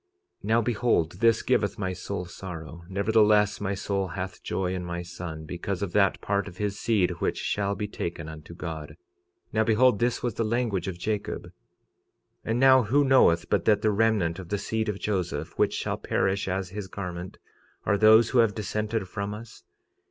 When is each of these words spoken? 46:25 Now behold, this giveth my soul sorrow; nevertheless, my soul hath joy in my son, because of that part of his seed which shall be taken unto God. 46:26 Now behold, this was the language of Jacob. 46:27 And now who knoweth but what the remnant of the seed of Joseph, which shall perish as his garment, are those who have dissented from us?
46:25 0.43 0.47
Now 0.47 0.61
behold, 0.63 1.11
this 1.19 1.41
giveth 1.43 1.77
my 1.77 1.93
soul 1.93 2.25
sorrow; 2.25 2.85
nevertheless, 2.89 3.61
my 3.61 3.75
soul 3.75 4.07
hath 4.07 4.41
joy 4.41 4.73
in 4.73 4.83
my 4.83 5.03
son, 5.03 5.45
because 5.45 5.83
of 5.83 5.91
that 5.91 6.19
part 6.21 6.47
of 6.47 6.57
his 6.57 6.79
seed 6.79 7.11
which 7.21 7.37
shall 7.37 7.75
be 7.75 7.87
taken 7.87 8.27
unto 8.27 8.55
God. 8.55 8.97
46:26 9.53 9.53
Now 9.53 9.63
behold, 9.63 9.99
this 9.99 10.23
was 10.23 10.33
the 10.33 10.43
language 10.43 10.87
of 10.87 10.97
Jacob. 10.97 11.43
46:27 11.43 11.51
And 12.45 12.59
now 12.59 12.81
who 12.81 13.03
knoweth 13.03 13.47
but 13.47 13.67
what 13.67 13.83
the 13.83 13.91
remnant 13.91 14.39
of 14.39 14.49
the 14.49 14.57
seed 14.57 14.89
of 14.89 14.97
Joseph, 14.99 15.53
which 15.59 15.75
shall 15.75 15.97
perish 15.97 16.47
as 16.47 16.69
his 16.69 16.87
garment, 16.87 17.37
are 17.85 17.95
those 17.99 18.29
who 18.31 18.39
have 18.39 18.55
dissented 18.55 19.07
from 19.07 19.35
us? 19.35 19.61